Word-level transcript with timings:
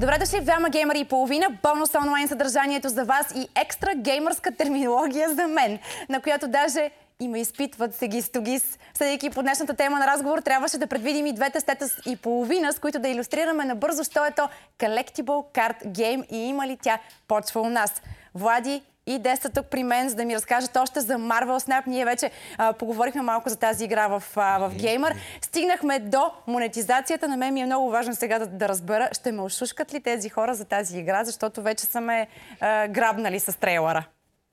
Добре 0.00 0.18
дошли 0.18 0.40
в 0.40 0.44
двама 0.44 0.68
геймери 0.68 1.00
и 1.00 1.04
половина, 1.04 1.46
бонус 1.62 1.94
онлайн 1.94 2.28
съдържанието 2.28 2.88
за 2.88 3.04
вас 3.04 3.32
и 3.36 3.48
екстра 3.54 3.94
геймърска 3.96 4.52
терминология 4.52 5.28
за 5.34 5.46
мен, 5.46 5.78
на 6.08 6.20
която 6.20 6.48
даже 6.48 6.90
има 7.20 7.38
изпитват 7.38 7.94
се 7.94 8.08
ги 8.08 8.22
стогис. 8.22 8.78
Съдейки 8.94 9.30
по 9.30 9.42
днешната 9.42 9.74
тема 9.74 9.98
на 9.98 10.06
разговор, 10.06 10.38
трябваше 10.38 10.78
да 10.78 10.86
предвидим 10.86 11.26
и 11.26 11.32
двете 11.32 11.60
стета 11.60 11.86
и 12.06 12.16
половина, 12.16 12.72
с 12.72 12.78
които 12.78 12.98
да 12.98 13.08
иллюстрираме 13.08 13.64
набързо, 13.64 14.04
що 14.04 14.24
е 14.24 14.30
то 14.30 14.48
Collectible 14.78 15.54
Card 15.54 15.86
Game 15.86 16.26
и 16.30 16.36
има 16.36 16.66
ли 16.66 16.78
тя 16.82 16.98
почва 17.28 17.60
у 17.60 17.70
нас. 17.70 18.02
Влади 18.34 18.82
и 19.06 19.18
Деста 19.18 19.50
тук 19.50 19.66
при 19.66 19.82
мен, 19.82 20.08
за 20.08 20.14
да 20.14 20.24
ми 20.24 20.34
разкажат 20.34 20.76
още 20.76 21.00
за 21.00 21.12
Marvel 21.12 21.58
Snap. 21.58 21.82
Ние 21.86 22.04
вече 22.04 22.30
а, 22.58 22.72
поговорихме 22.72 23.22
малко 23.22 23.48
за 23.48 23.56
тази 23.56 23.84
игра 23.84 24.08
в, 24.08 24.22
а, 24.36 24.58
в 24.58 24.74
Gamer. 24.74 25.14
Стигнахме 25.42 25.98
до 25.98 26.30
монетизацията. 26.46 27.28
На 27.28 27.36
мен 27.36 27.54
ми 27.54 27.60
е 27.60 27.66
много 27.66 27.90
важно 27.90 28.14
сега 28.14 28.38
да, 28.38 28.46
да 28.46 28.68
разбера, 28.68 29.08
ще 29.12 29.32
ме 29.32 29.42
ошушкат 29.42 29.94
ли 29.94 30.00
тези 30.00 30.28
хора 30.28 30.54
за 30.54 30.64
тази 30.64 30.98
игра, 30.98 31.24
защото 31.24 31.62
вече 31.62 31.86
са 31.86 32.00
ме 32.00 32.26
а, 32.60 32.88
грабнали 32.88 33.40
с 33.40 33.58
трейлера. 33.58 34.04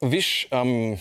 Виж, 0.02 0.48
ам, 0.52 0.98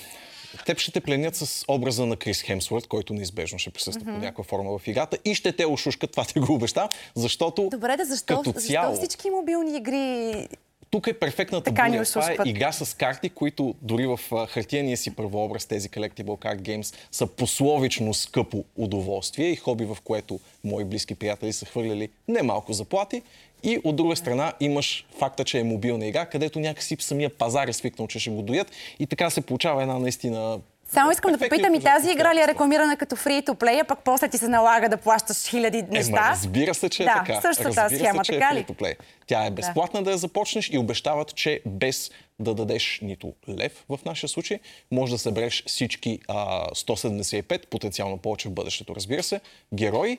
теб 0.66 0.78
ще 0.78 0.92
те 0.92 1.00
пленят 1.00 1.36
с 1.36 1.64
образа 1.68 2.06
на 2.06 2.16
Крис 2.16 2.42
Хемсворт, 2.42 2.86
който 2.86 3.14
неизбежно 3.14 3.58
ще 3.58 3.70
присъства 3.70 4.02
mm-hmm. 4.02 4.14
по 4.14 4.20
някаква 4.20 4.44
форма 4.44 4.78
в 4.78 4.88
играта 4.88 5.18
и 5.24 5.34
ще 5.34 5.52
те 5.52 5.66
ошушкат, 5.66 6.10
това 6.10 6.24
те 6.24 6.40
го 6.40 6.54
обеща, 6.54 6.88
защото 7.14 7.68
Добре, 7.70 7.96
да 7.96 8.04
защо, 8.04 8.36
като 8.36 8.52
цяло... 8.52 8.94
защо 8.94 9.06
всички 9.06 9.30
мобилни 9.30 9.76
игри 9.76 10.48
тук 10.90 11.06
е 11.06 11.12
перфектната 11.12 11.64
Така 11.64 11.88
буря. 11.88 12.04
Това 12.04 12.30
е 12.30 12.36
игра 12.44 12.72
с 12.72 12.96
карти, 12.96 13.28
които 13.28 13.74
дори 13.82 14.06
в 14.06 14.20
хартияния 14.46 14.96
си 14.96 15.16
първообраз, 15.16 15.66
тези 15.66 15.88
Collectible 15.88 16.24
Card 16.24 16.60
Games, 16.60 16.94
са 17.12 17.26
пословично 17.26 18.14
скъпо 18.14 18.64
удоволствие 18.76 19.46
и 19.46 19.56
хоби, 19.56 19.84
в 19.84 19.98
което 20.04 20.40
мои 20.64 20.84
близки 20.84 21.14
приятели 21.14 21.52
са 21.52 21.66
хвърляли 21.66 22.08
немалко 22.28 22.72
заплати. 22.72 23.22
И 23.62 23.80
от 23.84 23.96
друга 23.96 24.16
страна 24.16 24.52
имаш 24.60 25.06
факта, 25.18 25.44
че 25.44 25.58
е 25.58 25.64
мобилна 25.64 26.06
игра, 26.06 26.26
където 26.26 26.60
някакси 26.60 26.96
самия 27.00 27.30
пазар 27.30 27.68
е 27.68 27.72
свикнал, 27.72 28.08
че 28.08 28.18
ще 28.18 28.30
го 28.30 28.42
доят 28.42 28.70
и 28.98 29.06
така 29.06 29.30
се 29.30 29.40
получава 29.40 29.82
една 29.82 29.98
наистина 29.98 30.60
само 30.88 31.10
искам 31.10 31.32
да 31.32 31.38
попитам 31.38 31.74
и 31.74 31.80
тази 31.80 32.10
игра 32.10 32.34
ли 32.34 32.40
е 32.40 32.46
рекламирана 32.46 32.96
като 32.96 33.16
free 33.16 33.46
to 33.46 33.54
play, 33.54 33.82
а 33.82 33.84
пък 33.84 33.98
после 34.04 34.28
ти 34.28 34.38
се 34.38 34.48
налага 34.48 34.88
да 34.88 34.96
плащаш 34.96 35.46
хиляди 35.48 35.82
неща? 35.82 36.28
Е, 36.28 36.30
разбира 36.30 36.74
се, 36.74 36.88
че 36.88 37.02
е 37.02 37.06
да, 37.06 37.14
така. 37.26 37.40
същата 37.40 37.72
схема, 37.72 38.24
се, 38.24 38.32
че 38.32 38.38
така 38.38 38.54
е 38.54 38.58
free 38.58 38.66
to 38.66 38.74
play. 38.74 38.94
Тя 39.26 39.46
е 39.46 39.50
безплатна 39.50 40.00
да. 40.00 40.04
да 40.04 40.10
я 40.10 40.18
започнеш 40.18 40.70
и 40.72 40.78
обещават, 40.78 41.34
че 41.34 41.60
без 41.66 42.10
да 42.38 42.54
дадеш 42.54 42.98
нито 43.02 43.32
лев 43.48 43.84
в 43.88 44.00
нашия 44.04 44.28
случай, 44.28 44.58
може 44.90 45.12
да 45.12 45.18
събереш 45.18 45.64
всички 45.66 46.18
а, 46.28 46.68
175, 46.70 47.66
потенциално 47.66 48.18
повече 48.18 48.48
в 48.48 48.52
бъдещето, 48.52 48.94
разбира 48.96 49.22
се, 49.22 49.40
герои 49.74 50.18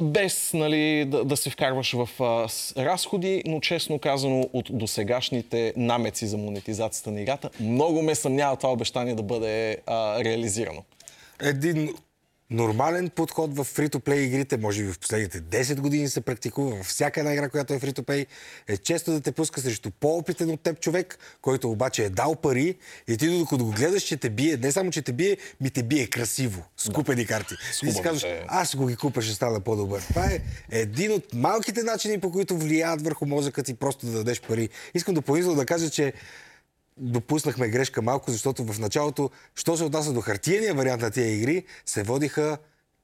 без 0.00 0.52
нали, 0.52 1.04
да, 1.04 1.24
да 1.24 1.36
се 1.36 1.50
вкарваш 1.50 1.92
в 1.92 2.08
а, 2.22 2.48
с, 2.48 2.74
разходи, 2.76 3.42
но 3.46 3.60
честно 3.60 3.98
казано 3.98 4.48
от 4.52 4.68
досегашните 4.70 5.72
намеци 5.76 6.26
за 6.26 6.38
монетизацията 6.38 7.10
на 7.10 7.20
играта, 7.20 7.50
много 7.60 8.02
ме 8.02 8.14
съмнява 8.14 8.56
това 8.56 8.72
обещание 8.72 9.14
да 9.14 9.22
бъде 9.22 9.76
а, 9.86 10.24
реализирано. 10.24 10.82
Един 11.42 11.94
нормален 12.50 13.08
подход 13.08 13.56
в 13.56 13.64
фри-то-плей 13.64 14.20
игрите, 14.20 14.56
може 14.56 14.82
би 14.84 14.92
в 14.92 14.98
последните 14.98 15.40
10 15.40 15.80
години 15.80 16.08
се 16.08 16.20
практикува 16.20 16.76
във 16.76 16.86
всяка 16.86 17.20
една 17.20 17.32
игра, 17.32 17.48
която 17.48 17.74
е 17.74 17.78
фри-то-плей, 17.78 18.26
е 18.68 18.76
често 18.76 19.12
да 19.12 19.20
те 19.20 19.32
пуска 19.32 19.60
срещу 19.60 19.90
по-опитен 19.90 20.50
от 20.50 20.60
теб 20.60 20.80
човек, 20.80 21.18
който 21.42 21.70
обаче 21.70 22.04
е 22.04 22.10
дал 22.10 22.34
пари 22.34 22.74
и 23.08 23.16
ти 23.16 23.38
докато 23.38 23.64
го 23.64 23.70
гледаш, 23.70 24.02
че 24.02 24.16
те 24.16 24.30
бие, 24.30 24.56
не 24.56 24.72
само, 24.72 24.90
че 24.90 25.02
те 25.02 25.12
бие, 25.12 25.36
ми 25.60 25.70
те 25.70 25.82
бие 25.82 26.06
красиво, 26.06 26.62
с 26.76 26.90
купени 26.92 27.26
карти. 27.26 27.54
И 27.82 27.92
си 27.92 28.02
казваш, 28.02 28.26
аз 28.48 28.76
го 28.76 28.86
ги 28.86 28.96
купя, 28.96 29.22
ще 29.22 29.34
стана 29.34 29.60
по-добър. 29.60 30.02
Това 30.02 30.24
е 30.24 30.40
един 30.70 31.12
от 31.12 31.34
малките 31.34 31.82
начини, 31.82 32.20
по 32.20 32.32
които 32.32 32.56
влияят 32.56 33.02
върху 33.02 33.26
мозъка 33.26 33.62
ти 33.62 33.74
просто 33.74 34.06
да 34.06 34.12
дадеш 34.12 34.40
пари. 34.40 34.68
Искам 34.94 35.14
допълнително 35.14 35.56
да 35.56 35.66
кажа, 35.66 35.90
че 35.90 36.12
допуснахме 36.96 37.68
грешка 37.68 38.02
малко, 38.02 38.30
защото 38.30 38.64
в 38.64 38.78
началото, 38.78 39.30
що 39.54 39.76
се 39.76 39.84
отнася 39.84 40.12
до 40.12 40.20
хартияния 40.20 40.74
вариант 40.74 41.02
на 41.02 41.10
тия 41.10 41.36
игри, 41.36 41.64
се 41.86 42.02
водиха 42.02 42.58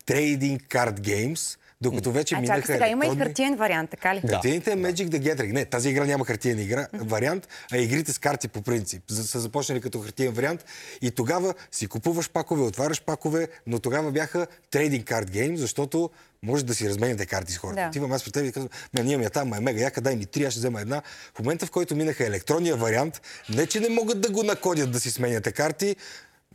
Trading 0.07 0.69
Card 0.69 1.01
Games, 1.01 1.59
докато 1.81 2.13
вече 2.13 2.35
а, 2.35 2.41
минаха. 2.41 2.67
сега 2.67 2.89
има 2.89 3.07
и 3.07 3.17
хартиен 3.17 3.57
вариант, 3.57 3.91
така 3.91 4.15
ли? 4.15 4.21
Хартиените 4.21 4.73
е 4.73 4.77
Magic 4.77 5.09
the 5.09 5.21
Gathering. 5.21 5.53
Не, 5.53 5.65
тази 5.65 5.89
игра 5.89 6.05
няма 6.05 6.25
хартиен 6.25 6.59
игра, 6.59 6.87
вариант, 6.95 7.49
а 7.73 7.79
игрите 7.79 8.13
с 8.13 8.19
карти 8.19 8.49
по 8.49 8.63
принцип. 8.63 9.03
Са 9.11 9.41
започнали 9.41 9.81
като 9.81 10.01
хартиен 10.01 10.33
вариант 10.33 10.65
и 11.03 11.11
тогава 11.11 11.55
си 11.73 11.87
купуваш 11.87 12.31
пакове, 12.31 12.63
отваряш 12.63 13.03
пакове, 13.03 13.49
но 13.67 13.79
тогава 13.79 14.13
бяха 14.13 14.47
Trading 14.73 15.05
Card 15.05 15.31
Games, 15.31 15.57
защото 15.57 16.11
може 16.43 16.65
да 16.65 16.75
си 16.75 16.89
разменяте 16.89 17.27
карти 17.27 17.53
с 17.53 17.59
хората. 17.59 17.81
Да. 17.81 17.89
Отивам 17.89 18.13
аз 18.13 18.25
при 18.25 18.33
теб 18.33 18.45
и 18.45 18.53
казвам, 18.53 18.71
ме, 18.95 19.03
ние 19.03 19.17
ми 19.17 19.25
я 19.25 19.31
там, 19.31 19.55
е 19.55 19.61
мега, 19.61 19.81
яка 19.81 20.01
дай 20.01 20.17
ми 20.17 20.27
три, 20.27 20.45
аз 20.45 20.53
ще 20.53 20.59
взема 20.59 20.81
една. 20.81 21.03
В 21.35 21.39
момента, 21.39 21.67
в 21.67 21.71
който 21.71 21.97
минаха 21.97 22.27
електронния 22.27 22.77
вариант, 22.77 23.21
не 23.49 23.67
че 23.67 23.81
не 23.81 23.89
могат 23.89 24.21
да 24.21 24.31
го 24.31 24.43
накодят 24.43 24.91
да 24.91 25.01
си 25.01 25.11
сменяте 25.11 25.53
карти, 25.53 25.97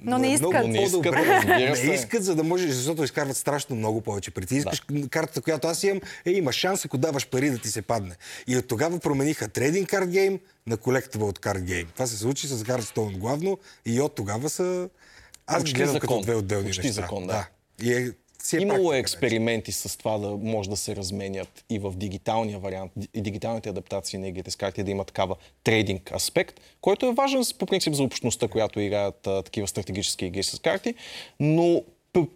но 0.02 0.18
не 0.18 0.34
искат. 0.34 0.50
Много 0.50 0.68
не 0.68 0.84
искат, 0.84 1.16
не 1.86 1.94
искат, 1.94 2.24
за 2.24 2.36
да 2.36 2.44
можеш, 2.44 2.72
защото 2.72 3.04
изкарват 3.04 3.38
страшно 3.38 3.76
много 3.76 4.02
повече. 4.02 4.32
При 4.32 4.46
ти 4.46 4.56
искаш 4.56 4.82
да. 4.92 5.10
картата, 5.10 5.42
която 5.42 5.68
аз 5.68 5.84
имам, 5.84 6.02
е, 6.26 6.32
има 6.32 6.52
шанс, 6.52 6.86
ако 6.86 6.98
даваш 6.98 7.28
пари 7.28 7.50
да 7.50 7.58
ти 7.58 7.68
се 7.68 7.82
падне. 7.82 8.16
И 8.48 8.58
от 8.58 8.68
тогава 8.68 9.00
промениха 9.00 9.48
трейдинг 9.48 9.90
карт 9.90 10.10
гейм 10.10 10.40
на 10.68 10.78
колектива 10.78 11.26
от 11.26 11.40
карт 11.40 11.64
гейм. 11.64 11.88
Това 11.94 12.08
се 12.08 12.18
случи 12.18 12.48
с 12.48 12.64
Hearthstone 12.64 13.18
главно 13.18 13.58
и 13.86 14.02
от 14.02 14.16
тогава 14.16 14.50
са... 14.50 14.90
Аз 15.48 15.64
ги 15.64 15.74
гледам 15.74 15.94
закон. 15.94 16.08
като 16.08 16.22
две 16.22 16.36
отделни 16.36 16.66
Почти 16.66 16.88
неща. 16.88 17.02
закон, 17.02 17.28
да. 17.28 17.34
да. 17.34 17.48
И 17.86 17.94
е 17.94 18.12
си 18.44 18.58
е 18.58 18.60
Имало 18.60 18.94
е 18.94 18.98
експерименти 18.98 19.72
с 19.72 19.98
това 19.98 20.18
да 20.18 20.30
може 20.30 20.70
да 20.70 20.78
се 20.78 20.96
разменят 20.96 21.66
и 21.70 21.80
в 21.80 21.94
дигиталния 21.96 22.60
вариант, 22.60 22.92
и 23.14 23.22
дигиталните 23.22 23.70
адаптации 23.70 24.20
на 24.20 24.28
игрите 24.28 24.52
с 24.52 24.56
карти 24.56 24.84
да 24.84 24.92
има 24.92 25.04
такава 25.04 25.36
трейдинг 25.64 26.12
аспект, 26.12 26.60
който 26.82 27.06
е 27.06 27.14
важен 27.14 27.42
по 27.60 27.66
принцип 27.66 27.94
за 27.94 28.04
общността, 28.04 28.48
която 28.48 28.80
играят 28.80 29.28
а, 29.28 29.44
такива 29.44 29.68
стратегически 29.68 30.26
игри 30.26 30.44
с 30.44 30.60
карти, 30.60 30.96
но 31.40 31.84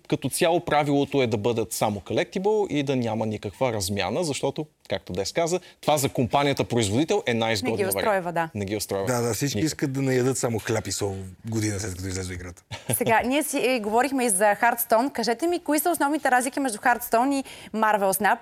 като 0.08 0.30
цяло 0.30 0.60
правилото 0.60 1.22
е 1.22 1.28
да 1.28 1.38
бъдат 1.38 1.74
само 1.74 2.00
collectible 2.00 2.68
и 2.68 2.84
да 2.84 2.96
няма 2.96 3.26
никаква 3.26 3.74
размяна, 3.74 4.24
защото, 4.24 4.66
както 4.90 5.14
Дес 5.14 5.32
каза, 5.32 5.60
това 5.82 5.98
за 5.98 6.10
компанията 6.10 6.64
производител 6.64 7.24
е 7.26 7.34
най-изгодно. 7.34 7.78
Не 7.78 7.84
ги 7.84 7.88
устройва, 7.88 8.32
да. 8.32 8.50
Не 8.56 8.66
ги 8.66 8.76
устройва. 8.76 9.06
Да, 9.06 9.22
да, 9.22 9.34
всички 9.34 9.58
Никак. 9.58 9.68
искат 9.68 9.94
да 9.94 10.02
наядат 10.02 10.38
само 10.38 10.60
хляб 10.60 10.88
и 10.88 10.92
сол 10.92 11.16
година 11.50 11.80
след 11.80 11.96
като 11.96 12.08
излезе 12.08 12.34
играта. 12.34 12.64
Сега, 12.94 13.22
ние 13.26 13.44
си 13.44 13.60
е, 13.64 13.80
говорихме 13.80 14.26
и 14.26 14.30
за 14.30 14.44
Hearthstone. 14.44 15.12
Кажете 15.12 15.48
ми, 15.48 15.60
кои 15.60 15.80
са 15.80 15.90
основните 15.90 16.32
разлики 16.32 16.60
между 16.60 16.78
Hearthstone 16.78 17.34
и 17.34 17.44
Marvel 17.78 18.22
Snap 18.22 18.38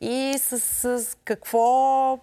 и 0.00 0.34
с, 0.38 0.60
с 0.60 1.16
какво 1.24 2.18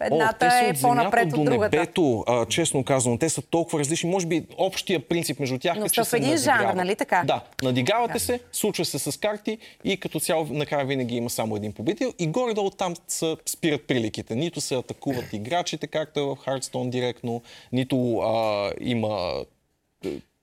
Едната 0.00 0.46
О, 0.46 0.68
е 0.68 0.72
по-напред 0.82 1.32
от 1.32 1.44
другата. 1.44 1.76
Небето, 1.76 2.24
а, 2.26 2.46
честно 2.46 2.84
казано, 2.84 3.18
те 3.18 3.28
са 3.28 3.42
толкова 3.42 3.78
различни. 3.78 4.10
Може 4.10 4.26
би 4.26 4.46
общия 4.58 5.00
принцип 5.00 5.40
между 5.40 5.58
тях 5.58 5.76
Но 5.78 5.84
е, 5.84 5.88
че 5.88 6.04
са 6.04 6.10
в 6.10 6.12
един 6.12 6.36
жанр, 6.36 6.74
нали 6.74 6.96
така? 6.96 7.22
Да, 7.26 7.40
надигавате 7.62 8.12
да. 8.12 8.20
се, 8.20 8.40
случва 8.52 8.84
се 8.84 8.98
с 8.98 9.20
карти 9.20 9.58
и 9.84 9.96
като 9.96 10.20
цяло 10.20 10.46
накрая 10.50 10.86
винаги 10.86 11.16
има 11.16 11.30
само 11.30 11.56
един 11.56 11.72
победител 11.72 12.12
и 12.18 12.26
горе-долу 12.26 12.70
там 12.70 12.94
са, 13.08 13.36
спират 13.46 13.86
приликите. 13.86 14.34
Нито 14.34 14.60
се 14.60 14.74
атакуват 14.74 15.32
играчите, 15.32 15.86
както 15.86 16.20
е 16.20 16.22
в 16.22 16.36
Hearthstone 16.36 16.88
директно, 16.88 17.42
нито 17.72 18.18
а, 18.18 18.70
има 18.80 19.44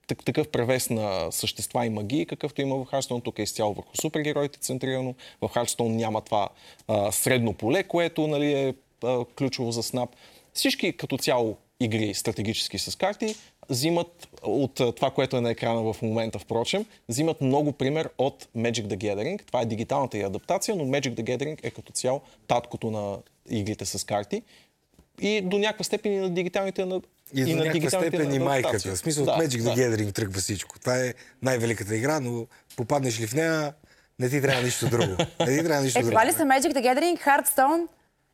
такъв 0.06 0.48
превес 0.48 0.90
на 0.90 1.32
същества 1.32 1.86
и 1.86 1.90
магии, 1.90 2.26
какъвто 2.26 2.60
има 2.60 2.76
в 2.76 2.84
Hearthstone. 2.84 3.24
Тук 3.24 3.38
е 3.38 3.42
изцяло 3.42 3.74
върху 3.74 3.96
супергероите 4.02 4.58
центрирано. 4.58 5.14
В 5.40 5.48
Hearthstone 5.48 5.88
няма 5.88 6.20
това 6.20 6.48
а, 6.88 7.12
средно 7.12 7.52
поле, 7.52 7.82
което 7.82 8.26
нали, 8.26 8.52
е 8.52 8.74
ключово 9.38 9.72
за 9.72 9.82
Snap. 9.82 10.08
Всички 10.54 10.96
като 10.96 11.18
цяло 11.18 11.56
игри 11.80 12.14
стратегически 12.14 12.78
с 12.78 12.98
карти 12.98 13.34
взимат 13.68 14.28
от 14.42 14.74
това, 14.74 15.10
което 15.10 15.36
е 15.36 15.40
на 15.40 15.50
екрана 15.50 15.92
в 15.92 16.02
момента, 16.02 16.38
впрочем, 16.38 16.84
взимат 17.08 17.40
много 17.40 17.72
пример 17.72 18.10
от 18.18 18.48
Magic 18.56 18.86
the 18.86 18.96
Gathering. 18.96 19.46
Това 19.46 19.60
е 19.60 19.66
дигиталната 19.66 20.18
и 20.18 20.22
адаптация, 20.22 20.76
но 20.76 20.84
Magic 20.84 21.14
the 21.14 21.22
Gathering 21.22 21.58
е 21.62 21.70
като 21.70 21.92
цяло 21.92 22.20
таткото 22.46 22.90
на 22.90 23.18
игрите 23.50 23.86
с 23.86 24.06
карти. 24.06 24.42
И 25.20 25.40
до 25.40 25.58
някаква 25.58 25.84
степен 25.84 26.12
и 26.12 26.16
на 26.16 26.30
дигиталните 26.30 26.84
на 26.84 27.00
и, 27.34 27.40
и 27.40 27.54
до 27.54 27.64
някаква 27.64 27.90
степен 27.90 28.34
и 28.34 28.38
майката. 28.38 28.94
В 28.94 28.98
смисъл 28.98 29.24
да, 29.24 29.32
от 29.32 29.38
Magic 29.38 29.60
the 29.60 29.74
да. 29.74 29.76
Gathering 29.76 30.14
тръгва 30.14 30.40
всичко. 30.40 30.78
Това 30.80 30.98
е 30.98 31.14
най-великата 31.42 31.96
игра, 31.96 32.20
но 32.20 32.46
попаднеш 32.76 33.20
ли 33.20 33.26
в 33.26 33.34
нея, 33.34 33.72
не 34.18 34.30
ти 34.30 34.42
трябва 34.42 34.62
нищо 34.62 34.88
друго. 34.88 35.16
Не 35.40 35.58
ти 35.58 35.64
трябва 35.64 35.82
нищо 35.82 35.98
е, 35.98 36.02
друго. 36.02 36.10
Това 36.10 36.26
ли 36.26 36.32
са 36.32 36.42
Magic 36.42 36.72
the 36.72 36.80
Gathering, 36.80 37.24
Hearthstone, 37.24 37.86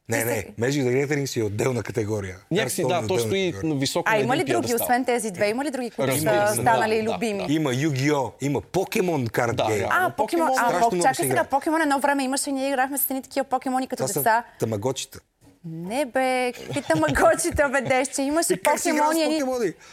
не, 0.08 0.24
не, 0.24 0.46
Magic 0.60 0.82
the 0.82 1.06
Gathering 1.06 1.26
си 1.26 1.40
е 1.40 1.42
отделна 1.42 1.82
категория. 1.82 2.36
Някакси, 2.50 2.84
да, 2.88 3.06
то 3.06 3.18
стои 3.18 3.54
високо 3.64 4.10
А 4.10 4.18
има 4.18 4.36
ли 4.36 4.44
други, 4.44 4.74
освен 4.74 5.04
тези 5.04 5.30
две? 5.30 5.48
Има 5.48 5.64
ли 5.64 5.70
други, 5.70 5.90
които 5.90 6.18
са 6.18 6.52
станали 6.54 7.08
любими? 7.12 7.46
Има 7.48 7.70
Yu-Gi-Oh! 7.70 8.32
Има 8.40 8.60
Покемон 8.60 9.26
карт 9.26 9.56
гейм. 9.68 9.86
А, 9.90 10.10
Покемон, 10.10 10.48
а, 10.58 10.90
чакай 11.02 11.28
сега, 11.28 11.44
Покемон 11.44 11.82
едно 11.82 11.98
време 12.00 12.24
имаше, 12.24 12.52
ние 12.52 12.68
играхме 12.68 12.98
с 12.98 13.10
едни 13.10 13.22
такива 13.22 13.44
покемони 13.44 13.86
като 13.86 14.06
деца. 14.06 14.44
Тамагочите. 14.60 15.18
Не 15.64 16.04
бе, 16.04 16.52
какви 16.52 16.82
тамагочита 16.82 17.68
бе, 17.68 17.80
деща. 17.80 18.22
Имаше 18.22 18.62
покемони. 18.62 19.42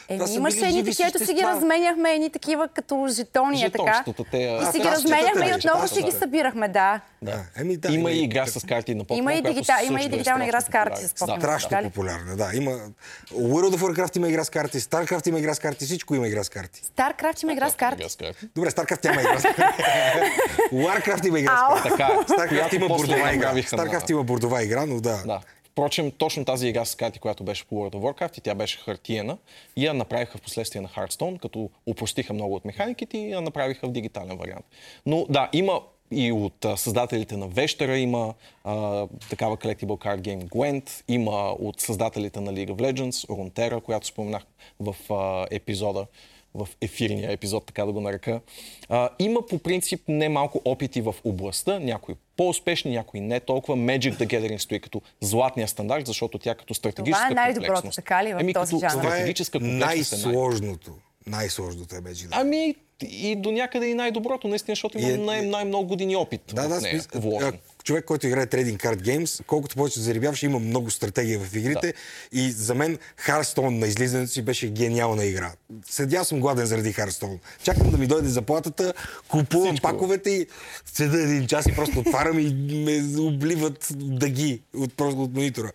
Еми, 0.09 0.27
са 0.27 0.33
имаше 0.33 0.65
едни 0.65 0.83
такива, 0.85 1.09
ето 1.09 1.25
си 1.25 1.33
ги 1.33 1.41
разменяхме, 1.41 2.13
едни 2.13 2.29
такива 2.29 2.67
като 2.67 3.07
жетони, 3.09 3.63
е 3.63 3.69
така. 3.69 4.03
Те, 4.31 4.37
И 4.37 4.65
си 4.71 4.79
ги 4.79 4.87
разменяхме 4.87 5.49
и 5.49 5.53
отново 5.53 5.87
си 5.87 6.01
ги 6.01 6.11
събирахме, 6.11 6.67
да. 6.67 6.99
Да. 7.21 7.43
Еми, 7.57 7.77
да, 7.77 7.93
Има 7.93 8.11
и 8.11 8.23
игра 8.23 8.45
с 8.45 8.67
карти 8.67 8.95
на 8.95 9.03
покемон. 9.03 9.19
Има 9.19 9.33
и, 9.33 9.41
която 9.41 9.53
дигита... 9.53 9.73
също 9.73 9.91
има 9.91 10.01
и 10.01 10.09
дигитална 10.09 10.45
игра 10.45 10.61
с 10.61 10.65
карти 10.65 11.07
с 11.07 11.13
покемон. 11.13 11.41
Страшно 11.41 11.69
така 11.69 11.81
ли? 11.81 11.85
популярна, 11.87 12.35
да. 12.35 12.51
Има... 12.53 12.71
World 13.33 13.75
of 13.75 13.77
Warcraft 13.77 14.17
има 14.17 14.29
игра 14.29 14.43
с 14.43 14.49
карти, 14.49 14.79
StarCraft 14.79 15.29
има 15.29 15.39
игра 15.39 15.53
с 15.53 15.59
карти, 15.59 15.85
всичко 15.85 16.15
има 16.15 16.27
игра 16.27 16.43
с 16.43 16.49
карти. 16.49 16.81
Старкрафт 16.83 17.43
има 17.43 17.53
игра 17.53 17.69
с 17.69 17.75
карти. 17.75 18.05
Добре, 18.55 18.71
StarCraft 18.71 19.05
няма 19.05 19.21
игра 19.21 19.39
с 19.39 19.43
карти. 19.43 19.83
Warcraft 20.73 21.27
има 21.27 21.39
игра 21.39 21.77
с 21.77 21.83
карти. 21.83 22.33
StarCraft 22.33 22.75
има 22.75 22.87
бордова 22.87 23.33
игра. 23.33 23.53
StarCraft 23.53 24.11
има 24.11 24.23
бордова 24.23 24.63
игра, 24.63 24.85
но 24.85 25.01
да. 25.01 25.41
Впрочем, 25.75 26.11
точно 26.11 26.45
тази 26.45 26.67
игра 26.67 26.85
с 26.85 26.95
карти, 26.95 27.19
която 27.19 27.43
беше 27.43 27.65
по 27.65 27.75
World 27.75 27.95
of 27.95 27.99
Warcraft 27.99 28.37
и 28.37 28.41
тя 28.41 28.55
беше 28.55 28.79
хартиена, 28.79 29.37
и 29.75 29.85
я 29.85 29.93
направиха 29.93 30.37
в 30.37 30.41
последствие 30.41 30.81
на 30.81 30.87
Hearthstone, 30.87 31.39
като 31.39 31.69
упростиха 31.85 32.33
много 32.33 32.55
от 32.55 32.65
механиките 32.65 33.17
и 33.17 33.31
я 33.31 33.41
направиха 33.41 33.87
в 33.87 33.91
дигитален 33.91 34.37
вариант. 34.37 34.65
Но 35.05 35.25
да, 35.29 35.49
има 35.53 35.81
и 36.11 36.31
от 36.31 36.65
а, 36.65 36.77
създателите 36.77 37.37
на 37.37 37.47
Вещера 37.47 37.97
има 37.97 38.33
а, 38.63 39.07
такава 39.29 39.57
collectible 39.57 39.85
card 39.85 40.21
game 40.21 40.43
Gwent, 40.49 41.03
има 41.07 41.55
от 41.59 41.81
създателите 41.81 42.39
на 42.39 42.53
League 42.53 42.71
of 42.71 42.93
Legends, 42.93 43.27
Runeterra, 43.27 43.81
която 43.81 44.07
споменах 44.07 44.43
в 44.79 44.95
а, 45.13 45.47
епизода, 45.51 46.05
в 46.55 46.67
ефирния 46.81 47.31
епизод, 47.31 47.65
така 47.65 47.85
да 47.85 47.91
го 47.91 48.01
нарека. 48.01 48.41
А, 48.89 49.09
има 49.19 49.45
по 49.45 49.59
принцип 49.59 50.01
немалко 50.07 50.61
опити 50.65 51.01
в 51.01 51.15
областта, 51.23 51.79
някои 51.79 52.15
по-успешни, 52.37 52.91
някои 52.91 53.19
не 53.21 53.39
толкова. 53.39 53.77
Magic 53.77 54.13
the 54.13 54.25
Gathering 54.25 54.57
стои 54.57 54.79
като 54.79 55.01
златния 55.21 55.67
стандарт, 55.67 56.07
защото 56.07 56.37
тя 56.37 56.55
като 56.55 56.73
стратегическа 56.73 57.29
Това 57.29 57.31
е 57.31 57.45
най-доброто, 57.45 57.89
така 57.95 58.23
ли, 58.23 58.33
в 58.33 58.39
Еми, 58.39 58.53
този 58.53 58.79
жанр? 58.79 58.91
Това 58.91 59.17
е 59.17 59.21
е 59.21 59.59
най- 59.59 59.69
най-сложното. 59.77 60.91
Най-сложното 61.27 61.95
е 61.95 61.99
Magic. 61.99 62.27
Да. 62.27 62.35
Ами 62.39 62.75
и 63.01 63.35
до 63.35 63.51
някъде 63.51 63.87
и 63.87 63.93
най-доброто, 63.93 64.47
наистина, 64.47 64.75
защото 64.75 64.97
И 64.97 65.05
е- 65.05 65.13
има 65.13 65.25
най- 65.25 65.41
най-много 65.41 65.87
години 65.87 66.15
опит 66.15 66.41
Да, 66.53 66.67
да, 66.67 66.79
в 67.13 67.25
човек, 67.85 68.05
който 68.05 68.27
играе 68.27 68.47
Trading 68.47 68.77
Card 68.77 69.01
Games, 69.01 69.43
колкото 69.47 69.75
повече 69.75 69.99
зарибяваш, 69.99 70.43
има 70.43 70.59
много 70.59 70.91
стратегия 70.91 71.39
в 71.39 71.55
игрите. 71.55 71.93
И 72.31 72.51
за 72.51 72.75
мен 72.75 72.97
Hearthstone 73.25 73.69
на 73.69 73.87
излизането 73.87 74.31
си 74.31 74.41
беше 74.41 74.69
гениална 74.69 75.25
игра. 75.25 75.51
Седя 75.89 76.25
съм 76.25 76.39
гладен 76.39 76.65
заради 76.65 76.93
Hearthstone. 76.93 77.39
Чакам 77.63 77.91
да 77.91 77.97
ми 77.97 78.07
дойде 78.07 78.29
заплатата, 78.29 78.93
купувам 79.27 79.67
Всичко. 79.67 79.87
паковете 79.87 80.29
и 80.29 80.47
седа 80.93 81.21
един 81.21 81.47
час 81.47 81.65
и 81.65 81.75
просто 81.75 81.99
отварям 81.99 82.39
и 82.39 82.53
ме 82.85 83.21
обливат 83.21 83.87
дъги 83.95 84.61
от, 84.75 84.97
просто 84.97 85.23
от 85.23 85.33
монитора. 85.33 85.71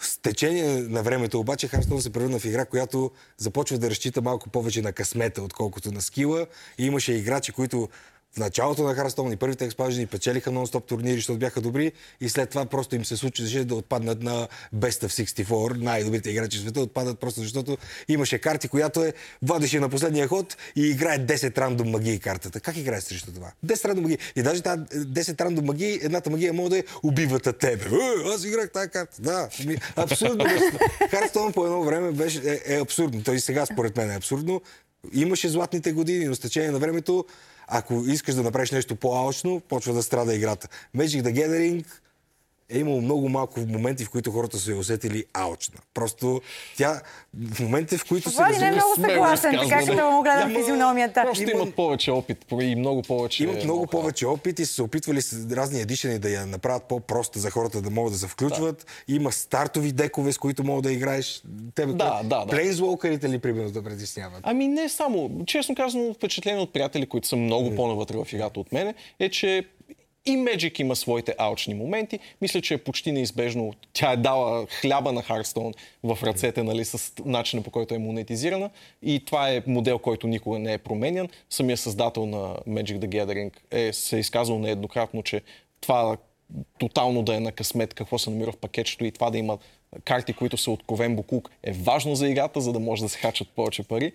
С 0.00 0.18
течение 0.18 0.82
на 0.82 1.02
времето 1.02 1.40
обаче 1.40 1.68
Hearthstone 1.68 1.98
се 1.98 2.12
превърна 2.12 2.38
в 2.38 2.44
игра, 2.44 2.64
която 2.64 3.10
започва 3.38 3.78
да 3.78 3.90
разчита 3.90 4.22
малко 4.22 4.48
повече 4.50 4.82
на 4.82 4.92
късмета, 4.92 5.42
отколкото 5.42 5.92
на 5.92 6.00
скила. 6.00 6.46
И 6.78 6.86
имаше 6.86 7.12
играчи, 7.12 7.52
които 7.52 7.88
в 8.36 8.38
началото 8.38 8.82
на 8.82 9.32
и 9.32 9.36
първите 9.36 9.64
експанжени 9.64 10.06
печелиха 10.06 10.50
нон-стоп 10.50 10.86
турнири, 10.86 11.16
защото 11.16 11.38
бяха 11.38 11.60
добри 11.60 11.92
и 12.20 12.28
след 12.28 12.50
това 12.50 12.66
просто 12.66 12.96
им 12.96 13.04
се 13.04 13.16
случи 13.16 13.64
да 13.64 13.74
отпаднат 13.74 14.22
на 14.22 14.48
Best 14.76 15.06
of 15.06 15.44
64, 15.44 15.76
най-добрите 15.78 16.30
играчи 16.30 16.58
в 16.58 16.60
света, 16.60 16.80
отпадат 16.80 17.18
просто 17.18 17.40
защото 17.40 17.78
имаше 18.08 18.38
карти, 18.38 18.68
която 18.68 19.04
е 19.04 19.12
водеше 19.42 19.80
на 19.80 19.88
последния 19.88 20.28
ход 20.28 20.56
и 20.76 20.86
играе 20.86 21.18
10 21.18 21.58
рандом 21.58 21.90
магии 21.90 22.18
картата. 22.18 22.60
Как 22.60 22.76
играе 22.76 23.00
срещу 23.00 23.32
това? 23.32 23.52
10 23.66 23.84
рандом 23.84 24.02
магии. 24.02 24.18
И 24.36 24.42
даже 24.42 24.62
тази 24.62 24.82
10 24.82 25.40
рандом 25.40 25.64
магии, 25.64 25.98
едната 26.02 26.30
магия 26.30 26.52
може 26.52 26.70
да 26.70 26.78
е 26.78 26.84
убивата 27.02 27.52
тебе. 27.52 27.84
Е, 27.84 28.28
аз 28.34 28.44
играх 28.44 28.70
тази 28.70 28.90
карта. 28.90 29.22
Да, 29.22 29.48
абсурдно. 29.96 30.44
Hearthstone 31.12 31.52
по 31.52 31.64
едно 31.64 31.82
време 31.82 32.12
беше, 32.12 32.40
е, 32.44 32.74
е 32.74 32.80
абсурдно. 32.80 33.22
Той 33.22 33.40
сега 33.40 33.66
според 33.66 33.96
мен 33.96 34.10
е 34.10 34.16
абсурдно. 34.16 34.60
Имаше 35.12 35.48
златните 35.48 35.92
години, 35.92 36.24
но 36.24 36.34
с 36.34 36.40
течение 36.40 36.70
на 36.70 36.78
времето 36.78 37.24
ако 37.68 38.04
искаш 38.06 38.34
да 38.34 38.42
направиш 38.42 38.70
нещо 38.70 38.96
по-алчно, 38.96 39.60
почва 39.68 39.94
да 39.94 40.02
страда 40.02 40.34
играта. 40.34 40.68
Magic 40.96 41.22
the 41.22 41.32
Gathering 41.32 41.84
е 42.68 42.78
имало 42.78 43.00
много 43.00 43.28
малко 43.28 43.60
моменти, 43.60 44.04
в 44.04 44.10
които 44.10 44.30
хората 44.30 44.58
са 44.58 44.70
я 44.70 44.76
усетили 44.76 45.24
алчна. 45.34 45.80
Просто 45.94 46.40
тя 46.76 47.00
в 47.50 47.60
моментите, 47.60 47.98
в 47.98 48.04
които 48.04 48.30
се 48.30 48.36
Влади 48.36 48.58
не 48.58 48.66
е 48.66 48.70
много 48.70 48.94
съгласен, 48.94 49.58
така 49.62 49.86
като 49.86 50.10
му 50.10 50.22
гледам 50.22 50.54
физиономията. 50.54 51.22
Просто 51.22 51.42
има- 51.42 51.52
имат 51.52 51.74
повече 51.74 52.10
опит 52.10 52.44
и 52.60 52.76
много 52.76 53.02
повече... 53.02 53.44
Имат 53.44 53.64
много 53.64 53.86
повече 53.86 54.26
опит 54.26 54.58
и 54.58 54.66
са 54.66 54.74
се 54.74 54.82
опитвали 54.82 55.22
с 55.22 55.50
разни 55.50 55.80
едишени 55.80 56.18
да 56.18 56.30
я 56.30 56.46
направят 56.46 56.82
по-проста 56.82 57.38
за 57.38 57.50
хората 57.50 57.82
да 57.82 57.90
могат 57.90 58.12
да 58.12 58.18
се 58.18 58.26
включват. 58.26 58.86
Има 59.08 59.32
стартови 59.32 59.92
декове, 59.92 60.32
с 60.32 60.38
които 60.38 60.64
могат 60.64 60.82
да 60.84 60.92
играеш. 60.92 61.42
Тебе, 61.74 61.92
Да, 61.92 62.20
да, 62.24 62.44
да. 62.44 62.46
Плейнзволкърите 62.46 63.28
ли, 63.28 63.38
примерно, 63.38 63.70
да 63.70 63.82
притесняват? 63.82 64.40
Ами 64.42 64.68
не 64.68 64.88
само. 64.88 65.44
Честно 65.46 65.74
казано, 65.74 66.14
впечатление 66.14 66.60
от 66.60 66.72
приятели, 66.72 67.06
които 67.06 67.28
са 67.28 67.36
много 67.36 67.74
по-навътре 67.74 68.16
в 68.16 68.32
играта 68.32 68.60
от 68.60 68.72
мене, 68.72 68.94
е, 69.18 69.28
че 69.28 69.66
и 70.26 70.38
Magic 70.38 70.80
има 70.80 70.96
своите 70.96 71.34
алчни 71.38 71.74
моменти. 71.74 72.18
Мисля, 72.40 72.60
че 72.60 72.74
е 72.74 72.78
почти 72.78 73.12
неизбежно. 73.12 73.72
Тя 73.92 74.12
е 74.12 74.16
дала 74.16 74.66
хляба 74.66 75.12
на 75.12 75.22
Hearthstone 75.22 75.74
в 76.02 76.18
ръцете, 76.22 76.62
нали, 76.62 76.84
с 76.84 77.12
начина 77.24 77.62
по 77.62 77.70
който 77.70 77.94
е 77.94 77.98
монетизирана. 77.98 78.70
И 79.02 79.24
това 79.24 79.50
е 79.50 79.62
модел, 79.66 79.98
който 79.98 80.26
никога 80.26 80.58
не 80.58 80.72
е 80.72 80.78
променян. 80.78 81.28
Самия 81.50 81.76
създател 81.76 82.26
на 82.26 82.56
Magic 82.68 82.98
the 82.98 83.08
Gathering 83.08 83.52
е, 83.70 83.92
се 83.92 84.16
е 84.16 84.20
изказал 84.20 84.58
нееднократно, 84.58 85.22
че 85.22 85.42
това 85.80 86.16
тотално 86.78 87.22
да 87.22 87.34
е 87.34 87.40
на 87.40 87.52
късмет 87.52 87.94
какво 87.94 88.18
се 88.18 88.30
намира 88.30 88.52
в 88.52 88.56
пакетчето 88.56 89.04
и 89.04 89.12
това 89.12 89.30
да 89.30 89.38
има 89.38 89.58
карти, 90.04 90.32
които 90.32 90.56
са 90.56 90.70
откровен 90.70 91.16
буклук, 91.16 91.50
е 91.62 91.72
важно 91.72 92.14
за 92.14 92.28
играта, 92.28 92.60
за 92.60 92.72
да 92.72 92.80
може 92.80 93.02
да 93.02 93.08
се 93.08 93.18
хачат 93.18 93.48
повече 93.56 93.82
пари. 93.82 94.12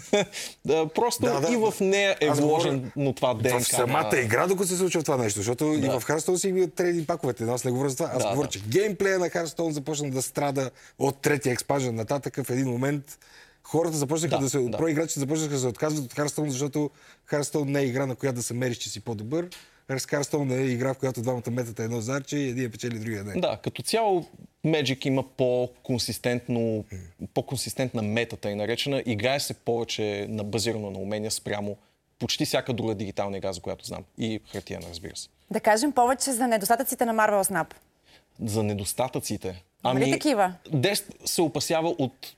да, 0.64 0.88
просто 0.88 1.24
Да, 1.24 1.40
да. 1.40 1.52
и 1.52 1.56
в 1.56 1.74
нея 1.80 2.16
е 2.20 2.30
вложен 2.30 2.92
но 2.96 3.12
това 3.12 3.34
ДНК. 3.34 3.60
В 3.60 3.66
самата 3.66 4.10
на... 4.12 4.20
игра, 4.20 4.46
докато 4.46 4.68
се 4.68 4.76
случва 4.76 5.02
това 5.02 5.16
нещо, 5.16 5.38
защото 5.38 5.64
и 5.64 5.80
в 5.80 6.00
Hearthstone 6.00 6.36
си 6.36 6.48
имат 6.48 6.74
трейдинг 6.74 7.06
паковете, 7.06 7.44
но 7.44 7.52
аз 7.54 7.64
не 7.64 7.70
говоря 7.70 7.88
за 7.88 7.96
това. 7.96 8.10
Аз 8.14 8.22
Да, 8.22 8.30
говоря, 8.30 8.46
да. 8.46 8.52
че 8.52 8.60
геймплея 8.68 9.18
на 9.18 9.28
Hearthstone 9.30 9.70
започна 9.70 10.10
да 10.10 10.22
страда 10.22 10.70
от 10.98 11.20
третия 11.20 11.52
експанжен 11.52 11.94
нататък 11.94 12.40
в 12.44 12.50
един 12.50 12.68
момент. 12.68 13.18
Хората 13.62 13.96
започнаха 13.96 14.36
да, 14.36 14.42
Да, 14.42 14.50
се, 14.50 14.58
да. 14.58 14.78
проиграчите 14.78 15.20
започнаха 15.20 15.52
да 15.54 15.58
се 15.60 15.66
отказват 15.66 16.04
от 16.04 16.14
Hearthstone, 16.14 16.48
защото 16.48 16.90
Hearthstone 17.30 17.64
не 17.64 17.80
е 17.80 17.84
игра, 17.84 18.06
на 18.06 18.14
която 18.14 18.36
да 18.36 18.42
се 18.42 18.54
мериш, 18.54 18.76
че 18.76 18.90
си 18.90 19.00
по-добър. 19.00 19.48
Hearthstone 19.90 20.60
е 20.60 20.64
игра, 20.64 20.94
в 20.94 20.98
която 20.98 21.22
двамата 21.22 21.50
метата 21.50 21.82
едно 21.82 22.00
зарче 22.00 22.38
и 22.38 22.48
един 22.48 22.64
е 22.64 22.68
печели, 22.68 22.98
другия 22.98 23.24
не. 23.24 23.40
Да, 23.40 23.58
като 23.62 23.82
цяло 23.82 24.26
Magic 24.66 25.06
има 25.06 25.22
по-консистентно, 25.22 26.84
по-консистентна 27.34 28.02
метата 28.02 28.50
и 28.50 28.54
наречена. 28.54 29.02
Играе 29.06 29.40
се 29.40 29.54
повече 29.54 30.26
на, 30.28 30.44
базирано 30.44 30.90
на 30.90 30.98
умения 30.98 31.30
спрямо 31.30 31.76
почти 32.18 32.44
всяка 32.44 32.72
друга 32.72 32.94
дигитална 32.94 33.36
игра, 33.36 33.52
за 33.52 33.60
която 33.60 33.86
знам. 33.86 34.04
И 34.18 34.40
хартияна, 34.52 34.86
разбира 34.90 35.16
се. 35.16 35.28
Да 35.50 35.60
кажем 35.60 35.92
повече 35.92 36.32
за 36.32 36.46
недостатъците 36.46 37.04
на 37.04 37.14
Marvel 37.14 37.42
Snap. 37.42 37.74
За 38.44 38.62
недостатъците. 38.62 39.64
Има 39.84 40.00
ли 40.00 40.10
такива? 40.10 40.54
Дест 40.72 41.14
се 41.24 41.42
опасява 41.42 41.88
от 41.88 42.36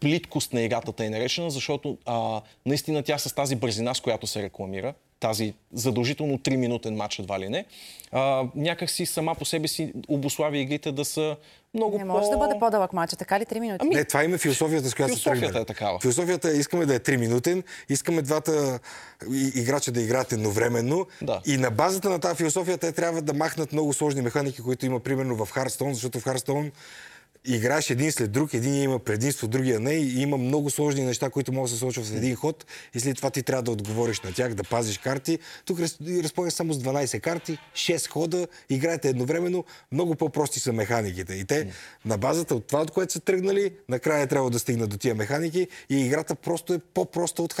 плиткост 0.00 0.52
на 0.52 0.62
играта, 0.62 0.92
тъй 0.92 1.10
наречена, 1.10 1.50
защото 1.50 1.98
а, 2.06 2.40
наистина 2.66 3.02
тя 3.02 3.18
с 3.18 3.34
тази 3.34 3.56
бързина, 3.56 3.94
с 3.94 4.00
която 4.00 4.26
се 4.26 4.42
рекламира, 4.42 4.94
тази 5.24 5.54
задължително 5.72 6.38
3-минутен 6.38 6.90
матч 6.90 7.18
едва 7.18 7.40
ли 7.40 7.48
не, 7.48 7.64
а, 8.12 8.44
някак 8.54 8.90
си 8.90 9.06
сама 9.06 9.34
по 9.34 9.44
себе 9.44 9.68
си 9.68 9.92
обославя 10.08 10.58
игрите 10.58 10.92
да 10.92 11.04
са 11.04 11.36
много 11.74 11.98
Не 11.98 12.04
може 12.04 12.24
по... 12.24 12.30
да 12.30 12.36
бъде 12.38 12.54
по-дълъг 12.60 12.92
матч, 12.92 13.14
така 13.18 13.40
ли 13.40 13.44
3 13.44 13.60
минути? 13.60 13.86
Не, 13.86 14.04
това 14.04 14.24
има 14.24 14.38
философията, 14.38 14.88
с 14.88 14.94
която 14.94 15.14
се 15.14 15.22
Философията 15.22 15.46
тръгнали. 15.46 15.62
е 15.62 15.66
такава. 15.66 16.00
Философията 16.00 16.50
е, 16.50 16.52
искаме 16.52 16.86
да 16.86 16.94
е 16.94 16.98
3 17.00 17.16
минутен, 17.16 17.62
искаме 17.88 18.22
двата 18.22 18.78
играча 19.54 19.92
да 19.92 20.00
играят 20.02 20.32
едновременно 20.32 21.06
Да. 21.22 21.40
и 21.46 21.56
на 21.56 21.70
базата 21.70 22.10
на 22.10 22.18
тази 22.18 22.36
философия 22.36 22.78
те 22.78 22.92
трябва 22.92 23.22
да 23.22 23.34
махнат 23.34 23.72
много 23.72 23.92
сложни 23.92 24.22
механики, 24.22 24.62
които 24.62 24.86
има 24.86 25.00
примерно 25.00 25.36
в 25.36 25.52
Hearthstone, 25.52 25.92
защото 25.92 26.20
в 26.20 26.24
Hearthstone 26.24 26.70
играеш 27.44 27.90
един 27.90 28.12
след 28.12 28.32
друг, 28.32 28.54
един 28.54 28.82
има 28.82 28.98
предимство, 28.98 29.48
другия 29.48 29.80
не 29.80 29.92
и 29.92 30.22
има 30.22 30.36
много 30.36 30.70
сложни 30.70 31.04
неща, 31.04 31.30
които 31.30 31.52
могат 31.52 31.70
да 31.70 31.74
се 31.74 31.78
случват 31.78 32.06
в 32.06 32.16
един 32.16 32.34
ход 32.34 32.66
и 32.94 33.00
след 33.00 33.16
това 33.16 33.30
ти 33.30 33.42
трябва 33.42 33.62
да 33.62 33.70
отговориш 33.70 34.20
на 34.20 34.32
тях, 34.32 34.54
да 34.54 34.64
пазиш 34.64 34.98
карти. 34.98 35.38
Тук 35.64 35.80
раз- 35.80 36.22
разполагаш 36.22 36.54
само 36.54 36.72
с 36.72 36.78
12 36.78 37.20
карти, 37.20 37.58
6 37.74 38.08
хода, 38.08 38.48
играете 38.70 39.08
едновременно, 39.08 39.64
много 39.92 40.14
по-прости 40.14 40.60
са 40.60 40.72
механиките. 40.72 41.34
И 41.34 41.44
те 41.44 41.72
на 42.04 42.18
базата 42.18 42.54
от 42.54 42.66
това, 42.66 42.80
от 42.80 42.90
което 42.90 43.12
са 43.12 43.20
тръгнали, 43.20 43.70
накрая 43.88 44.26
трябва 44.26 44.50
да 44.50 44.58
стигнат 44.58 44.90
до 44.90 44.96
тия 44.96 45.14
механики 45.14 45.68
и 45.90 46.00
играта 46.00 46.34
просто 46.34 46.74
е 46.74 46.78
по-проста 46.78 47.42
от. 47.42 47.54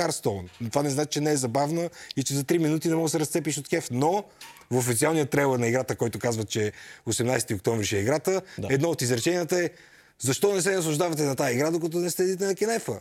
Но 0.60 0.70
Това 0.70 0.82
не 0.82 0.90
значи, 0.90 1.10
че 1.10 1.20
не 1.20 1.32
е 1.32 1.36
забавна 1.36 1.90
и 2.16 2.22
че 2.22 2.34
за 2.34 2.44
3 2.44 2.58
минути 2.58 2.88
не 2.88 2.94
можеш 2.94 3.04
да 3.04 3.10
се 3.10 3.20
разцепиш 3.20 3.58
от 3.58 3.68
кеф, 3.68 3.88
но 3.90 4.24
в 4.70 4.76
официалния 4.76 5.26
трейлър 5.26 5.58
на 5.58 5.66
играта, 5.66 5.96
който 5.96 6.18
казва, 6.18 6.44
че 6.44 6.72
18 7.08 7.54
октомври 7.54 7.86
ще 7.86 7.96
е 7.96 8.00
играта, 8.00 8.42
Да. 8.58 8.68
едно 8.70 8.88
от 8.90 9.02
изреченията 9.02 9.64
е 9.64 9.70
защо 10.20 10.54
не 10.54 10.62
се 10.62 10.74
наслаждавате 10.74 11.22
на 11.22 11.36
тази 11.36 11.54
игра, 11.54 11.70
докато 11.70 11.98
не 11.98 12.10
следите 12.10 12.46
на 12.46 12.54
кинефа? 12.54 13.00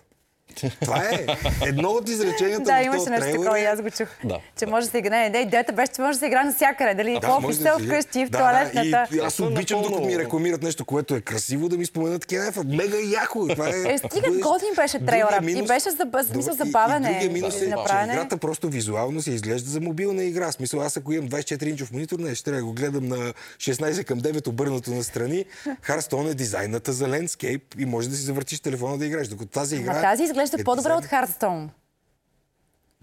Това 0.81 1.03
е 1.05 1.25
едно 1.63 1.89
от 1.89 2.09
изреченията 2.09 2.63
Да, 2.63 2.77
в 2.77 2.85
имаше 2.85 3.09
нещо 3.09 3.31
такова 3.31 3.59
е- 3.59 3.61
и 3.61 3.65
аз 3.65 3.81
го 3.81 3.89
чух. 3.89 4.07
Да. 4.23 4.39
Че 4.57 4.65
може 4.65 4.85
да 4.85 4.91
се 4.91 4.97
играе. 4.97 5.29
Не, 5.29 5.37
идеята 5.37 5.73
беше, 5.73 5.91
че 5.91 6.01
може 6.01 6.13
да 6.13 6.19
се 6.19 6.25
играе 6.25 6.43
навсякъде. 6.43 6.93
Дали 6.95 7.15
в 7.15 7.19
Да, 7.19 7.27
може 7.29 7.45
офиса, 7.47 7.75
се- 7.79 7.85
вкъщи, 7.85 8.25
в 8.25 8.29
да, 8.29 8.37
туалетната. 8.37 8.89
Да, 8.89 9.07
и 9.13 9.19
аз 9.19 9.39
е 9.39 9.43
обичам, 9.43 9.77
напълно- 9.77 9.97
докато 9.97 10.07
ми 10.07 10.19
рекламират 10.19 10.63
нещо, 10.63 10.85
което 10.85 11.15
е 11.15 11.21
красиво, 11.21 11.69
да 11.69 11.77
ми 11.77 11.85
споменат 11.85 12.21
такива 12.21 12.43
нефа. 12.43 12.63
Мега 12.65 12.97
яко. 13.13 13.47
Това 13.47 13.67
е, 13.67 13.71
Е, 13.71 13.97
стига 13.97 14.09
бъдеш- 14.21 14.41
готин 14.41 14.69
беше 14.75 14.99
Другия 14.99 15.27
трейлера. 15.27 15.41
И 15.55 15.67
беше 15.67 15.89
за- 15.91 15.97
смисъл 16.25 16.53
Добре, 16.53 16.59
и- 16.59 16.71
И, 17.03 17.07
е, 17.07 17.13
другия 17.13 17.31
минус 17.31 17.55
е, 17.55 17.59
че 17.59 17.65
е. 17.65 17.67
играта 18.07 18.37
просто 18.37 18.69
визуално 18.69 19.21
се 19.21 19.31
изглежда 19.31 19.69
за 19.69 19.81
мобилна 19.81 20.23
игра. 20.23 20.47
В 20.47 20.53
Смисъл, 20.53 20.81
аз 20.81 20.97
ако 20.97 21.13
имам 21.13 21.29
24-инчов 21.29 21.91
монитор, 21.91 22.19
не, 22.19 22.35
ще 22.35 22.43
трябва 22.43 22.59
да 22.59 22.65
го 22.65 22.73
гледам 22.73 23.07
на 23.07 23.33
16 23.57 24.03
към 24.03 24.19
9 24.19 24.47
обърнато 24.47 24.91
настрани. 24.91 25.45
Hearthstone 25.87 26.31
е 26.31 26.35
дизайната 26.35 26.93
за 26.93 27.07
лендскейп 27.07 27.75
и 27.79 27.85
може 27.85 28.09
да 28.09 28.15
си 28.15 28.21
завъртиш 28.21 28.59
телефона 28.59 28.97
да 28.97 29.05
играеш. 29.05 29.27
Докато 29.27 29.49
тази 29.49 29.75
игра... 29.75 30.01
Изглежда 30.33 30.57
е 30.61 30.63
по-добре 30.63 30.93
от 30.93 31.05
Hearthstone. 31.05 31.67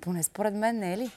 Поне 0.00 0.22
според 0.22 0.54
мен 0.54 0.78
не 0.78 0.92
е 0.92 0.98
ли? 0.98 1.10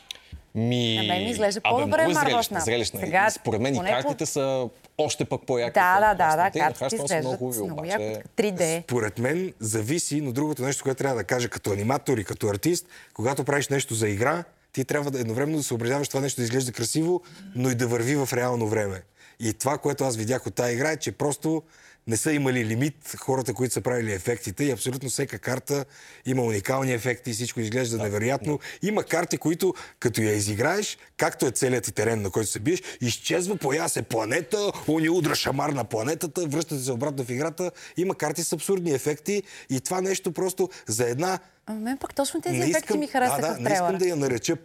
Ми... 0.55 0.98
На 0.98 1.03
мен 1.03 1.24
ми 1.24 1.29
изглежда 1.29 1.62
по-добре 1.62 2.01
е 2.01 2.05
Marvel 2.05 2.63
зрелищна. 2.63 3.00
Сега, 3.00 3.29
Според 3.29 3.62
мен 3.62 3.74
и 3.74 3.77
поне 3.77 3.89
по- 3.89 3.96
картите 3.96 4.25
са 4.25 4.70
още 4.98 5.25
пък 5.25 5.41
по-яки. 5.48 5.74
Да, 5.74 6.00
да, 6.00 6.13
да, 6.13 6.36
да, 6.36 6.60
картите 6.60 6.89
са 6.89 6.96
изглеждат 6.96 7.24
много 7.24 7.38
хубави, 7.38 7.62
много 7.63 7.79
обаче... 7.79 8.03
яко. 8.03 8.29
3D. 8.38 8.84
Според 8.84 9.20
мен 9.20 9.53
зависи, 9.60 10.22
но 10.22 10.32
другото 10.32 10.63
нещо, 10.63 10.84
което 10.84 10.98
трябва 10.98 11.15
да 11.15 11.24
кажа 11.24 11.50
като 11.50 11.72
аниматор 11.72 12.17
и 12.17 12.24
като 12.24 12.48
артист, 12.48 12.88
когато 13.13 13.43
правиш 13.43 13.67
нещо 13.67 13.93
за 13.93 14.10
игра, 14.10 14.43
ти 14.74 14.86
трябва 14.86 15.12
да 15.12 15.20
едновременно 15.20 15.58
да 15.58 15.63
съобразяваш 15.63 16.08
това 16.08 16.22
нещо 16.22 16.41
да 16.41 16.43
изглежда 16.43 16.72
красиво, 16.72 17.22
но 17.55 17.70
и 17.70 17.75
да 17.75 17.88
върви 17.88 18.15
в 18.15 18.29
реално 18.34 18.67
време. 18.67 19.01
И 19.39 19.53
това, 19.53 19.77
което 19.77 20.03
аз 20.03 20.15
видях 20.15 20.48
от 20.48 20.55
тази 20.55 20.74
игра 20.74 20.91
е, 20.91 20.98
че 20.98 21.12
просто 21.12 21.63
не 22.07 22.17
са 22.17 22.31
имали 22.31 22.65
лимит 22.65 23.15
хората, 23.19 23.53
които 23.53 23.74
са 23.74 23.81
правили 23.81 24.13
ефектите 24.13 24.63
и 24.63 24.72
абсолютно 24.72 25.10
всяка 25.10 25.39
карта 25.39 25.86
има 26.25 26.41
уникални 26.43 26.93
ефекти 26.93 27.29
и 27.29 27.33
всичко 27.33 27.60
изглежда 27.60 27.98
невероятно. 27.98 28.60
Има 28.81 29.03
карти, 29.03 29.38
които 29.38 29.74
като 30.00 30.22
я 30.22 30.33
изиграеш, 30.33 30.98
както 31.17 31.45
е 31.45 31.51
целият 31.51 31.83
ти 31.83 31.91
терен, 31.91 32.22
на 32.22 32.29
който 32.29 32.50
се 32.50 32.60
биеш, 32.60 32.81
изчезва, 33.01 33.55
поява 33.55 33.89
се 33.89 34.01
планета, 34.01 34.72
уни 34.88 35.10
удра 35.10 35.36
шамар 35.36 35.69
на 35.69 35.83
планетата, 35.83 36.45
връщате 36.48 36.83
се 36.83 36.91
обратно 36.91 37.24
в 37.24 37.29
играта. 37.29 37.72
Има 37.98 38.15
карти 38.15 38.43
с 38.43 38.53
абсурдни 38.53 38.91
ефекти 38.91 39.43
и 39.69 39.79
това 39.79 40.01
нещо 40.01 40.31
просто 40.31 40.69
за 40.88 41.10
една 41.10 41.39
А 41.65 41.74
мен 41.74 41.98
пък 41.98 42.15
точно 42.15 42.41
тези 42.41 42.57
не 42.57 42.65
ефекти 42.65 42.98
ми 42.98 43.07
харесаха 43.07 43.41
да, 43.41 43.48
да, 43.48 43.53
в 43.53 43.60
не 43.60 43.74
искам 43.74 43.88
трейлера. 43.88 44.00
да 44.00 44.07
я 44.07 44.15
нареча 44.15 44.57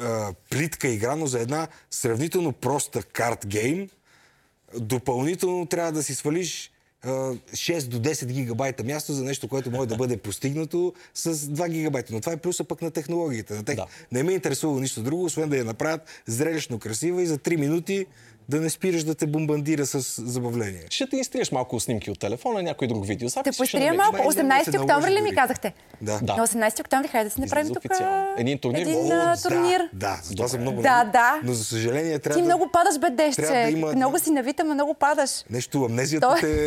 а, 0.00 0.32
плитка 0.50 0.88
игра, 0.88 1.16
но 1.16 1.26
за 1.26 1.40
една 1.40 1.68
сравнително 1.90 2.52
проста 2.52 3.02
карт 3.02 3.46
гейм, 3.46 3.88
допълнително 4.76 5.66
трябва 5.66 5.92
да 5.92 6.02
си 6.02 6.14
свалиш 6.14 6.70
а, 7.02 7.10
6 7.10 7.86
до 7.86 7.98
10 8.00 8.26
гигабайта 8.26 8.84
място 8.84 9.12
за 9.12 9.24
нещо, 9.24 9.48
което 9.48 9.70
може 9.70 9.88
да 9.88 9.96
бъде 9.96 10.16
постигнато 10.16 10.92
с 11.14 11.34
2 11.34 11.68
гигабайта. 11.68 12.12
Но 12.12 12.20
това 12.20 12.32
е 12.32 12.36
плюса 12.36 12.64
пък 12.64 12.82
на 12.82 12.90
технологиите. 12.90 13.54
На 13.54 13.64
тех... 13.64 13.76
Да. 13.76 13.86
Не 14.12 14.22
ме 14.22 14.32
интересува 14.32 14.80
нищо 14.80 15.02
друго, 15.02 15.24
освен 15.24 15.48
да 15.48 15.56
я 15.56 15.64
направят 15.64 16.00
зрелищно 16.26 16.78
красива 16.78 17.22
и 17.22 17.26
за 17.26 17.38
3 17.38 17.56
минути 17.56 18.06
да 18.48 18.60
не 18.60 18.70
спираш 18.70 19.04
да 19.04 19.14
те 19.14 19.26
бомбандира 19.26 19.86
с 19.86 20.22
забавление. 20.22 20.82
Ще 20.90 21.06
ти 21.06 21.16
изтриеш 21.16 21.52
малко 21.52 21.80
снимки 21.80 22.10
от 22.10 22.18
телефона, 22.18 22.62
някой 22.62 22.88
друг 22.88 23.06
видео. 23.06 23.28
Ще 23.28 23.42
поистрия 23.56 23.94
малко. 23.94 24.12
Май 24.12 24.22
няма 24.22 24.54
да 24.54 24.64
се 24.64 24.74
18 24.74 24.82
октомври 24.82 25.10
ли 25.10 25.20
ми 25.20 25.34
казахте? 25.34 25.72
Да. 26.00 26.18
Да. 26.22 26.36
На 26.36 26.46
18 26.46 26.80
октомври, 26.80 27.08
хайде 27.08 27.24
да 27.24 27.34
си 27.34 27.40
направим 27.40 27.74
тук. 27.74 27.82
Един 28.38 28.58
турнир. 28.58 28.80
Един 28.80 28.94
О, 28.96 29.08
да, 29.08 29.34
турнир. 29.42 29.88
Да, 29.92 30.20
за 30.22 30.34
това 30.34 30.48
съм 30.48 30.60
много. 30.60 30.82
Да, 30.82 31.04
да. 31.04 31.40
Но 31.44 31.52
за 31.52 31.64
съжаление 31.64 32.18
трябва 32.18 32.36
Ти 32.36 32.42
да... 32.42 32.46
много 32.46 32.72
падаш, 32.72 32.98
бе, 32.98 33.10
да 33.10 33.70
има- 33.70 33.92
Много 33.92 34.18
си 34.18 34.30
навита, 34.30 34.64
но 34.64 34.74
много 34.74 34.94
падаш. 34.94 35.30
Нещо, 35.50 35.84
амнезията 35.84 36.28
Той- 36.28 36.40
те 36.40 36.66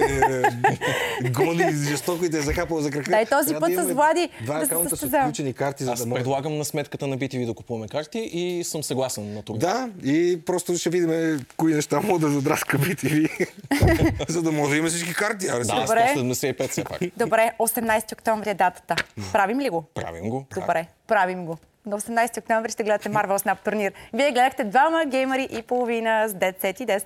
е, 1.24 1.30
гони 1.30 1.72
жестоко 1.90 2.26
и 2.26 2.30
те 2.30 2.38
е 2.38 2.42
за 2.42 2.54
крака. 2.54 3.10
Дай 3.10 3.26
този 3.26 3.54
път 3.54 3.74
да 3.76 3.84
с 3.84 3.92
Влади 3.92 4.30
Два 4.44 4.60
да 4.60 4.66
се 4.66 4.74
акаунта 4.74 4.98
с 4.98 5.08
включени 5.08 5.54
карти, 5.54 5.84
за 5.84 5.92
Аз 5.92 6.06
да 6.06 6.14
предлагам 6.16 6.58
на 6.58 6.66
сметката 6.66 7.08
на 7.08 7.18
BTV 7.18 7.46
да 7.46 7.54
купуваме 7.54 7.88
карти 7.88 8.20
и 8.20 8.64
съм 8.64 8.84
съгласен 8.84 9.34
на 9.34 9.42
това. 9.42 9.60
Да, 9.60 9.90
и 10.04 10.42
просто 10.46 10.78
ще 10.78 10.90
видим 10.90 11.46
кои 11.58 11.71
неща 11.74 12.00
могат 12.02 12.22
да 12.22 12.30
задраска 12.30 12.78
BTV, 12.80 13.48
за 14.30 14.42
да 14.42 14.52
може 14.52 14.72
да 14.72 14.78
има 14.78 14.88
всички 14.88 15.14
карти. 15.14 15.48
Аре, 15.48 15.64
Да. 15.64 15.82
Добре. 15.82 16.14
175 16.18 16.68
все 16.70 16.84
пак. 16.84 17.00
Добре, 17.18 17.52
18 17.60 18.14
октомври 18.14 18.50
е 18.50 18.54
датата. 18.54 18.96
Правим 19.32 19.60
ли 19.60 19.70
го? 19.70 19.84
Правим 19.94 20.30
го. 20.30 20.46
Добре, 20.56 20.86
правим 21.08 21.46
го. 21.46 21.58
На 21.86 22.00
18 22.02 22.38
октомври 22.38 22.72
ще 22.72 22.84
гледате 22.84 23.10
Marvel 23.10 23.38
Snap 23.38 23.64
турнир. 23.64 23.94
Вие 24.14 24.32
гледахте 24.32 24.64
двама 24.64 25.06
геймери 25.08 25.48
и 25.52 25.62
половина 25.62 26.28
с 26.30 26.34
Dead 26.34 26.62
Set 26.64 26.82
и 26.84 26.88
10. 26.88 27.04